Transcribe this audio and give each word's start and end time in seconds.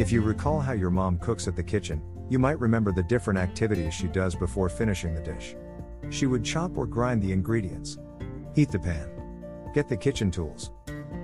If 0.00 0.10
you 0.10 0.22
recall 0.22 0.60
how 0.60 0.72
your 0.72 0.88
mom 0.88 1.18
cooks 1.18 1.46
at 1.46 1.56
the 1.56 1.62
kitchen, 1.62 2.00
you 2.30 2.38
might 2.38 2.58
remember 2.58 2.90
the 2.90 3.02
different 3.02 3.38
activities 3.38 3.92
she 3.92 4.06
does 4.06 4.34
before 4.34 4.70
finishing 4.70 5.14
the 5.14 5.20
dish. 5.20 5.54
She 6.08 6.24
would 6.24 6.42
chop 6.42 6.78
or 6.78 6.86
grind 6.86 7.20
the 7.20 7.32
ingredients, 7.32 7.98
heat 8.54 8.70
the 8.70 8.78
pan, 8.78 9.10
get 9.74 9.90
the 9.90 9.96
kitchen 9.98 10.30
tools. 10.30 10.70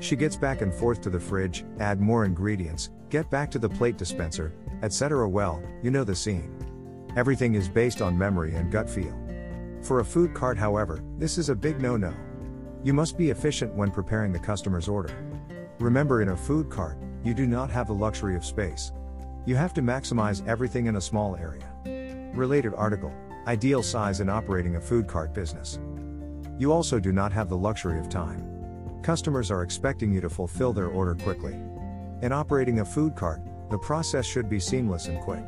She 0.00 0.16
gets 0.16 0.36
back 0.36 0.62
and 0.62 0.72
forth 0.72 1.02
to 1.02 1.10
the 1.10 1.20
fridge, 1.20 1.66
add 1.80 2.00
more 2.00 2.24
ingredients, 2.24 2.88
get 3.10 3.28
back 3.28 3.50
to 3.50 3.58
the 3.58 3.68
plate 3.68 3.98
dispenser, 3.98 4.54
etc. 4.82 5.28
Well, 5.28 5.62
you 5.82 5.90
know 5.90 6.02
the 6.02 6.16
scene. 6.16 6.56
Everything 7.14 7.54
is 7.54 7.68
based 7.68 8.00
on 8.00 8.16
memory 8.16 8.54
and 8.54 8.72
gut 8.72 8.88
feel. 8.88 9.14
For 9.82 10.00
a 10.00 10.04
food 10.04 10.32
cart, 10.32 10.56
however, 10.56 11.04
this 11.18 11.36
is 11.36 11.50
a 11.50 11.54
big 11.54 11.78
no 11.78 11.98
no. 11.98 12.14
You 12.82 12.94
must 12.94 13.18
be 13.18 13.28
efficient 13.28 13.74
when 13.74 13.90
preparing 13.90 14.32
the 14.32 14.38
customer's 14.38 14.88
order. 14.88 15.14
Remember, 15.78 16.22
in 16.22 16.30
a 16.30 16.36
food 16.38 16.70
cart, 16.70 16.96
you 17.24 17.34
do 17.34 17.46
not 17.46 17.70
have 17.70 17.86
the 17.86 17.94
luxury 17.94 18.36
of 18.36 18.44
space. 18.44 18.92
You 19.44 19.56
have 19.56 19.74
to 19.74 19.82
maximize 19.82 20.46
everything 20.46 20.86
in 20.86 20.96
a 20.96 21.00
small 21.00 21.36
area. 21.36 21.68
Related 22.34 22.74
article 22.74 23.12
Ideal 23.44 23.82
size 23.82 24.20
in 24.20 24.28
operating 24.28 24.76
a 24.76 24.80
food 24.80 25.08
cart 25.08 25.34
business. 25.34 25.80
You 26.58 26.72
also 26.72 27.00
do 27.00 27.10
not 27.10 27.32
have 27.32 27.48
the 27.48 27.56
luxury 27.56 27.98
of 27.98 28.08
time. 28.08 28.48
Customers 29.02 29.50
are 29.50 29.64
expecting 29.64 30.12
you 30.12 30.20
to 30.20 30.30
fulfill 30.30 30.72
their 30.72 30.86
order 30.86 31.16
quickly. 31.16 31.54
In 32.22 32.30
operating 32.30 32.78
a 32.78 32.84
food 32.84 33.16
cart, 33.16 33.40
the 33.68 33.78
process 33.78 34.26
should 34.26 34.48
be 34.48 34.60
seamless 34.60 35.08
and 35.08 35.18
quick. 35.20 35.44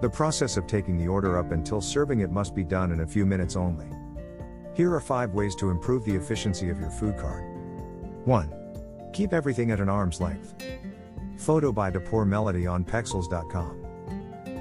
The 0.00 0.08
process 0.08 0.56
of 0.56 0.68
taking 0.68 0.96
the 0.96 1.08
order 1.08 1.38
up 1.38 1.50
until 1.50 1.80
serving 1.80 2.20
it 2.20 2.30
must 2.30 2.54
be 2.54 2.62
done 2.62 2.92
in 2.92 3.00
a 3.00 3.06
few 3.06 3.26
minutes 3.26 3.56
only. 3.56 3.88
Here 4.74 4.94
are 4.94 5.00
5 5.00 5.34
ways 5.34 5.56
to 5.56 5.70
improve 5.70 6.04
the 6.04 6.14
efficiency 6.14 6.70
of 6.70 6.78
your 6.78 6.90
food 6.90 7.18
cart. 7.18 7.42
1. 8.26 9.10
Keep 9.12 9.32
everything 9.32 9.72
at 9.72 9.80
an 9.80 9.88
arm's 9.88 10.20
length. 10.20 10.54
Photo 11.36 11.72
by 11.72 11.90
Dapur 11.90 12.26
Melodi 12.26 12.70
on 12.70 12.84
Pexels.com. 12.84 13.84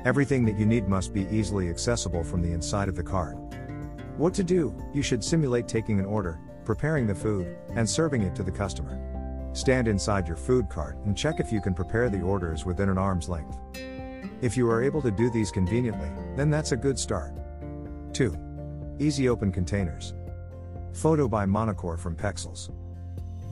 Everything 0.05 0.43
that 0.45 0.57
you 0.57 0.65
need 0.65 0.87
must 0.87 1.13
be 1.13 1.27
easily 1.29 1.69
accessible 1.69 2.23
from 2.23 2.41
the 2.41 2.51
inside 2.51 2.89
of 2.89 2.95
the 2.95 3.03
cart. 3.03 3.37
What 4.17 4.33
to 4.33 4.43
do? 4.43 4.75
You 4.93 5.01
should 5.01 5.23
simulate 5.23 5.67
taking 5.67 5.99
an 5.99 6.05
order, 6.05 6.39
preparing 6.65 7.07
the 7.07 7.15
food, 7.15 7.55
and 7.75 7.89
serving 7.89 8.21
it 8.23 8.35
to 8.35 8.43
the 8.43 8.51
customer. 8.51 8.99
Stand 9.53 9.87
inside 9.87 10.27
your 10.27 10.35
food 10.35 10.67
cart 10.67 10.97
and 11.05 11.15
check 11.15 11.39
if 11.39 11.51
you 11.51 11.61
can 11.61 11.73
prepare 11.73 12.09
the 12.09 12.21
orders 12.21 12.65
within 12.65 12.89
an 12.89 12.97
arm's 12.97 13.29
length. 13.29 13.57
If 14.41 14.57
you 14.57 14.69
are 14.69 14.83
able 14.83 15.01
to 15.03 15.11
do 15.11 15.29
these 15.29 15.51
conveniently, 15.51 16.09
then 16.35 16.49
that's 16.49 16.73
a 16.73 16.77
good 16.77 16.99
start. 16.99 17.33
2. 18.13 18.35
Easy 18.99 19.29
open 19.29 19.51
containers. 19.51 20.15
Photo 20.91 21.27
by 21.27 21.45
Monocore 21.45 21.97
from 21.97 22.15
Pexels. 22.15 22.71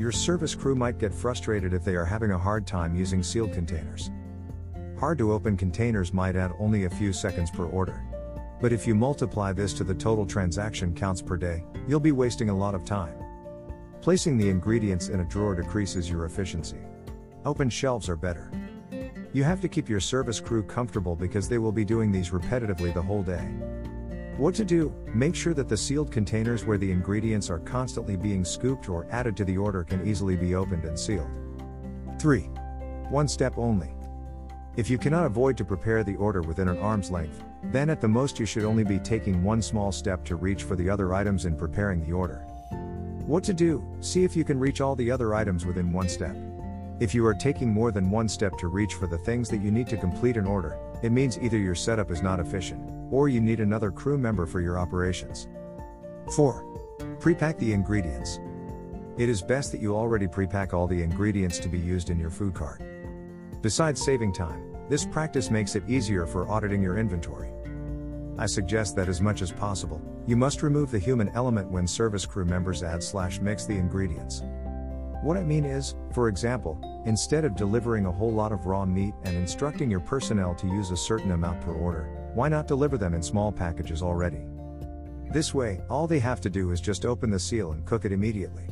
Your 0.01 0.11
service 0.11 0.55
crew 0.55 0.73
might 0.73 0.97
get 0.97 1.13
frustrated 1.13 1.75
if 1.75 1.85
they 1.85 1.93
are 1.93 2.05
having 2.05 2.31
a 2.31 2.37
hard 2.37 2.65
time 2.65 2.95
using 2.95 3.21
sealed 3.21 3.53
containers. 3.53 4.09
Hard 4.99 5.19
to 5.19 5.31
open 5.31 5.55
containers 5.55 6.11
might 6.11 6.35
add 6.35 6.53
only 6.57 6.85
a 6.85 6.89
few 6.89 7.13
seconds 7.13 7.51
per 7.51 7.65
order. 7.65 8.03
But 8.59 8.73
if 8.73 8.87
you 8.87 8.95
multiply 8.95 9.53
this 9.53 9.73
to 9.73 9.83
the 9.83 9.93
total 9.93 10.25
transaction 10.25 10.95
counts 10.95 11.21
per 11.21 11.37
day, 11.37 11.63
you'll 11.87 11.99
be 11.99 12.13
wasting 12.13 12.49
a 12.49 12.57
lot 12.57 12.73
of 12.73 12.83
time. 12.83 13.13
Placing 14.01 14.39
the 14.39 14.49
ingredients 14.49 15.09
in 15.09 15.19
a 15.19 15.25
drawer 15.25 15.53
decreases 15.53 16.09
your 16.09 16.25
efficiency. 16.25 16.79
Open 17.45 17.69
shelves 17.69 18.09
are 18.09 18.15
better. 18.15 18.51
You 19.33 19.43
have 19.43 19.61
to 19.61 19.69
keep 19.69 19.87
your 19.87 19.99
service 19.99 20.39
crew 20.39 20.63
comfortable 20.63 21.15
because 21.15 21.47
they 21.47 21.59
will 21.59 21.71
be 21.71 21.85
doing 21.85 22.11
these 22.11 22.31
repetitively 22.31 22.91
the 22.91 23.03
whole 23.03 23.21
day. 23.21 23.47
What 24.37 24.55
to 24.55 24.65
do? 24.65 24.93
Make 25.13 25.35
sure 25.35 25.53
that 25.53 25.67
the 25.67 25.77
sealed 25.77 26.11
containers 26.11 26.65
where 26.65 26.77
the 26.77 26.91
ingredients 26.91 27.49
are 27.49 27.59
constantly 27.59 28.15
being 28.15 28.45
scooped 28.45 28.87
or 28.89 29.05
added 29.11 29.35
to 29.37 29.45
the 29.45 29.57
order 29.57 29.83
can 29.83 30.07
easily 30.07 30.35
be 30.35 30.55
opened 30.55 30.85
and 30.85 30.97
sealed. 30.97 31.29
3. 32.17 32.41
One 33.09 33.27
step 33.27 33.57
only. 33.57 33.93
If 34.77 34.89
you 34.89 34.97
cannot 34.97 35.25
avoid 35.25 35.57
to 35.57 35.65
prepare 35.65 36.03
the 36.03 36.15
order 36.15 36.41
within 36.41 36.69
an 36.69 36.77
arm's 36.77 37.11
length, 37.11 37.43
then 37.65 37.89
at 37.89 37.99
the 37.99 38.07
most 38.07 38.39
you 38.39 38.45
should 38.45 38.63
only 38.63 38.85
be 38.85 38.99
taking 38.99 39.43
one 39.43 39.61
small 39.61 39.91
step 39.91 40.23
to 40.25 40.37
reach 40.37 40.63
for 40.63 40.77
the 40.77 40.89
other 40.89 41.13
items 41.13 41.45
in 41.45 41.57
preparing 41.57 42.05
the 42.05 42.13
order. 42.13 42.37
What 43.25 43.43
to 43.43 43.53
do? 43.53 43.85
See 43.99 44.23
if 44.23 44.35
you 44.35 44.45
can 44.45 44.59
reach 44.59 44.79
all 44.79 44.95
the 44.95 45.11
other 45.11 45.35
items 45.35 45.65
within 45.65 45.91
one 45.91 46.07
step. 46.07 46.35
If 47.01 47.13
you 47.13 47.25
are 47.25 47.33
taking 47.33 47.73
more 47.73 47.91
than 47.91 48.09
one 48.09 48.29
step 48.29 48.57
to 48.59 48.67
reach 48.67 48.93
for 48.93 49.07
the 49.07 49.17
things 49.17 49.49
that 49.49 49.61
you 49.61 49.71
need 49.71 49.87
to 49.87 49.97
complete 49.97 50.37
an 50.37 50.47
order, 50.47 50.77
it 51.03 51.11
means 51.11 51.37
either 51.39 51.57
your 51.57 51.75
setup 51.75 52.11
is 52.11 52.21
not 52.21 52.39
efficient, 52.39 52.81
or 53.11 53.29
you 53.29 53.39
need 53.39 53.59
another 53.59 53.91
crew 53.91 54.17
member 54.17 54.45
for 54.45 54.61
your 54.61 54.79
operations. 54.79 55.47
4. 56.35 56.65
Prepack 57.19 57.59
the 57.59 57.73
ingredients. 57.73 58.39
It 59.17 59.29
is 59.29 59.41
best 59.41 59.71
that 59.73 59.81
you 59.81 59.95
already 59.95 60.25
prepack 60.25 60.73
all 60.73 60.87
the 60.87 61.03
ingredients 61.03 61.59
to 61.59 61.69
be 61.69 61.77
used 61.77 62.09
in 62.09 62.19
your 62.19 62.29
food 62.29 62.55
cart. 62.55 62.81
Besides 63.61 64.03
saving 64.03 64.33
time, 64.33 64.71
this 64.89 65.05
practice 65.05 65.51
makes 65.51 65.75
it 65.75 65.87
easier 65.87 66.25
for 66.25 66.49
auditing 66.49 66.81
your 66.81 66.97
inventory. 66.97 67.49
I 68.37 68.45
suggest 68.45 68.95
that 68.95 69.09
as 69.09 69.21
much 69.21 69.41
as 69.41 69.51
possible, 69.51 70.01
you 70.25 70.35
must 70.35 70.63
remove 70.63 70.89
the 70.89 70.97
human 70.97 71.29
element 71.29 71.69
when 71.69 71.85
service 71.85 72.25
crew 72.25 72.45
members 72.45 72.81
add 72.81 73.03
slash 73.03 73.39
mix 73.39 73.65
the 73.65 73.77
ingredients. 73.77 74.41
What 75.21 75.37
I 75.37 75.43
mean 75.43 75.65
is, 75.65 75.95
for 76.11 76.27
example, 76.27 76.79
instead 77.05 77.45
of 77.45 77.55
delivering 77.55 78.05
a 78.05 78.11
whole 78.11 78.31
lot 78.31 78.51
of 78.51 78.65
raw 78.65 78.85
meat 78.85 79.13
and 79.23 79.37
instructing 79.37 79.91
your 79.91 79.99
personnel 79.99 80.55
to 80.55 80.67
use 80.67 80.89
a 80.89 80.97
certain 80.97 81.31
amount 81.31 81.61
per 81.61 81.73
order, 81.73 82.09
why 82.33 82.49
not 82.49 82.67
deliver 82.67 82.97
them 82.97 83.13
in 83.13 83.21
small 83.21 83.51
packages 83.51 84.01
already? 84.01 84.41
This 85.31 85.53
way, 85.53 85.81
all 85.89 86.07
they 86.07 86.19
have 86.19 86.41
to 86.41 86.49
do 86.49 86.71
is 86.71 86.81
just 86.81 87.05
open 87.05 87.29
the 87.29 87.39
seal 87.39 87.71
and 87.71 87.85
cook 87.85 88.05
it 88.05 88.11
immediately. 88.11 88.65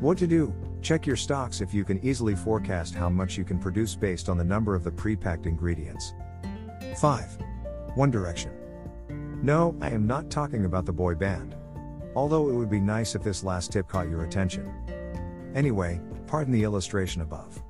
What 0.00 0.18
to 0.18 0.26
do? 0.26 0.54
Check 0.82 1.06
your 1.06 1.16
stocks 1.16 1.60
if 1.60 1.74
you 1.74 1.84
can 1.84 2.02
easily 2.04 2.34
forecast 2.34 2.94
how 2.94 3.08
much 3.08 3.36
you 3.36 3.44
can 3.44 3.58
produce 3.58 3.94
based 3.94 4.28
on 4.28 4.38
the 4.38 4.44
number 4.44 4.74
of 4.74 4.84
the 4.84 4.90
pre-packed 4.90 5.46
ingredients. 5.46 6.14
5. 6.98 7.38
One 7.94 8.10
Direction. 8.10 8.52
No, 9.42 9.74
I 9.80 9.90
am 9.90 10.06
not 10.06 10.30
talking 10.30 10.64
about 10.64 10.86
the 10.86 10.92
boy 10.92 11.14
band. 11.14 11.54
Although 12.14 12.48
it 12.48 12.54
would 12.54 12.70
be 12.70 12.80
nice 12.80 13.14
if 13.14 13.22
this 13.22 13.44
last 13.44 13.72
tip 13.72 13.88
caught 13.88 14.08
your 14.08 14.24
attention. 14.24 14.70
Anyway, 15.54 16.00
pardon 16.26 16.52
the 16.52 16.64
illustration 16.64 17.22
above. 17.22 17.62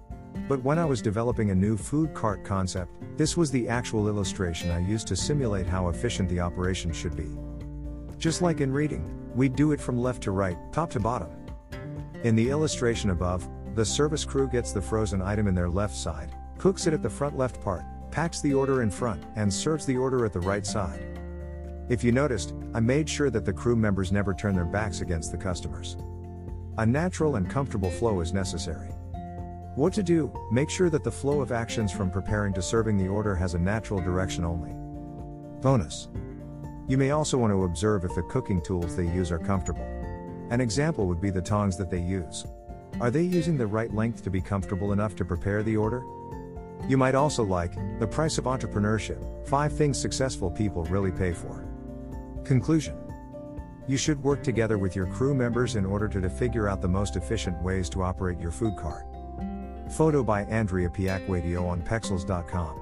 But 0.51 0.65
when 0.65 0.81
I 0.81 0.85
was 0.85 1.01
developing 1.01 1.53
a 1.53 1.55
new 1.55 1.77
food 1.77 2.13
cart 2.13 2.43
concept, 2.45 2.91
this 3.17 3.37
was 3.37 3.53
the 3.53 3.69
actual 3.69 4.09
illustration 4.09 4.73
I 4.73 4.81
used 4.81 5.07
to 5.07 5.15
simulate 5.15 5.69
how 5.69 5.91
efficient 5.91 6.29
the 6.29 6.41
operation 6.41 6.93
should 6.93 7.15
be. 7.15 7.29
Just 8.19 8.43
like 8.43 8.61
in 8.61 8.73
reading, 8.73 9.33
we'd 9.37 9.55
do 9.55 9.71
it 9.71 9.81
from 9.81 9.97
left 9.97 10.25
to 10.25 10.33
right, 10.33 10.57
top 10.73 10.91
to 10.91 10.99
bottom. 10.99 11.29
In 12.25 12.35
the 12.35 12.51
illustration 12.51 13.11
above, 13.11 13.49
the 13.77 13.85
service 13.85 14.25
crew 14.25 14.49
gets 14.49 14.73
the 14.73 14.83
frozen 14.83 15.23
item 15.23 15.47
in 15.47 15.55
their 15.55 15.71
left 15.71 15.95
side, 15.95 16.35
cooks 16.59 16.89
it 16.89 16.95
at 16.95 17.03
the 17.05 17.09
front 17.09 17.39
left 17.39 17.61
part, 17.61 17.85
packs 18.11 18.41
the 18.41 18.53
order 18.53 18.83
in 18.83 18.91
front, 18.91 19.23
and 19.37 19.55
serves 19.55 19.87
the 19.87 19.97
order 19.97 20.25
at 20.25 20.33
the 20.33 20.41
right 20.41 20.67
side. 20.67 21.17
If 21.89 22.03
you 22.03 22.11
noticed, 22.11 22.55
I 22.75 22.81
made 22.81 23.09
sure 23.09 23.31
that 23.31 23.45
the 23.45 23.53
crew 23.53 23.77
members 23.77 24.11
never 24.11 24.35
turn 24.35 24.57
their 24.57 24.65
backs 24.65 25.01
against 25.01 25.31
the 25.31 25.39
customers. 25.39 25.97
A 26.79 26.85
natural 26.85 27.37
and 27.37 27.49
comfortable 27.49 27.91
flow 27.93 28.19
is 28.19 28.33
necessary. 28.33 28.91
What 29.81 29.95
to 29.95 30.03
do? 30.03 30.31
Make 30.51 30.69
sure 30.69 30.91
that 30.91 31.05
the 31.05 31.11
flow 31.11 31.41
of 31.41 31.53
actions 31.53 31.91
from 31.91 32.11
preparing 32.11 32.53
to 32.53 32.61
serving 32.61 32.99
the 32.99 33.09
order 33.09 33.35
has 33.35 33.55
a 33.55 33.59
natural 33.59 33.99
direction 33.99 34.45
only. 34.45 34.73
Bonus. 35.63 36.09
You 36.87 36.99
may 36.99 37.13
also 37.13 37.39
want 37.39 37.51
to 37.55 37.65
observe 37.65 38.05
if 38.05 38.15
the 38.15 38.25
cooking 38.25 38.61
tools 38.61 38.95
they 38.95 39.07
use 39.07 39.33
are 39.33 39.39
comfortable. 39.39 39.87
An 40.51 40.61
example 40.61 41.07
would 41.07 41.19
be 41.19 41.31
the 41.31 41.41
tongs 41.41 41.79
that 41.79 41.89
they 41.89 41.99
use. 41.99 42.45
Are 43.01 43.11
they 43.11 43.23
using 43.23 43.57
the 43.57 43.67
right 43.67 43.91
length 43.95 44.23
to 44.25 44.31
be 44.31 44.43
comfortable 44.43 44.93
enough 44.93 45.17
to 45.17 45.25
prepare 45.25 45.63
the 45.63 45.79
order? 45.79 46.05
You 46.87 46.99
might 46.99 47.15
also 47.15 47.43
like 47.43 47.73
the 47.99 48.07
price 48.07 48.37
of 48.37 48.45
entrepreneurship 48.45 49.49
5 49.49 49.73
things 49.73 49.99
successful 49.99 50.51
people 50.51 50.85
really 50.85 51.11
pay 51.11 51.33
for. 51.33 51.67
Conclusion 52.45 52.99
You 53.89 53.97
should 53.97 54.23
work 54.23 54.43
together 54.43 54.77
with 54.77 54.95
your 54.95 55.07
crew 55.07 55.35
members 55.35 55.77
in 55.77 55.87
order 55.87 56.07
to, 56.07 56.21
to 56.21 56.29
figure 56.29 56.69
out 56.69 56.83
the 56.83 56.89
most 56.89 57.17
efficient 57.17 57.57
ways 57.63 57.89
to 57.89 58.03
operate 58.03 58.39
your 58.39 58.53
food 58.53 58.77
cart. 58.77 59.07
Photo 59.91 60.23
by 60.23 60.43
Andrea 60.45 60.89
Piacquadio 60.89 61.67
on 61.67 61.83
Pexels.com. 61.83 62.81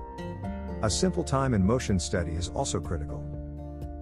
A 0.83 0.91
simple 0.91 1.25
time 1.25 1.55
and 1.55 1.65
motion 1.65 1.99
study 1.99 2.33
is 2.33 2.51
also 2.51 2.81
critical. 2.81 3.25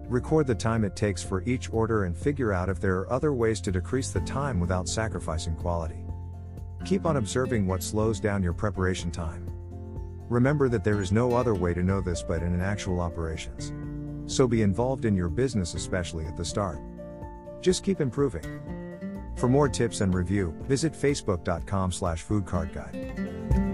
Record 0.09 0.47
the 0.47 0.55
time 0.55 0.85
it 0.85 0.97
takes 0.97 1.23
for 1.23 1.43
each 1.45 1.73
order 1.73 2.05
and 2.05 2.17
figure 2.17 2.53
out 2.53 2.69
if 2.69 2.81
there 2.81 2.97
are 2.97 3.13
other 3.13 3.33
ways 3.33 3.61
to 3.61 3.73
decrease 3.73 4.11
the 4.11 4.21
time 4.21 4.59
without 4.59 4.89
sacrificing 4.89 5.55
quality. 5.55 6.05
Keep 6.85 7.07
on 7.07 7.17
observing 7.17 7.67
what 7.67 7.83
slows 7.83 8.19
down 8.19 8.43
your 8.43 8.53
preparation 8.53 9.11
time. 9.11 9.49
Remember 10.29 10.69
that 10.69 10.83
there 10.83 11.01
is 11.01 11.13
no 11.13 11.35
other 11.35 11.55
way 11.55 11.73
to 11.75 11.83
know 11.83 12.01
this 12.01 12.23
but 12.23 12.43
in 12.43 12.53
an 12.53 12.61
actual 12.61 13.01
operations. 13.01 13.73
So 14.27 14.49
be 14.49 14.63
involved 14.63 15.05
in 15.05 15.15
your 15.15 15.29
business 15.29 15.75
especially 15.75 16.27
at 16.27 16.37
the 16.37 16.45
start. 16.45 16.79
Just 17.61 17.85
keep 17.85 18.01
improving. 18.01 18.86
For 19.37 19.49
more 19.49 19.69
tips 19.69 20.01
and 20.01 20.15
review, 20.15 20.55
visit 20.63 20.93
facebook.com 20.93 21.93
slash 21.93 22.25
foodcartguide. 22.25 23.66